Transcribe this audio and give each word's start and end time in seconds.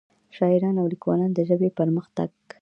شاعران 0.35 0.75
او 0.81 0.87
ليکوال 0.93 1.19
دَ 1.33 1.39
ژبې 1.49 1.69
پۀ 1.75 1.75
پرمخ 1.77 2.05
تګ 2.17 2.31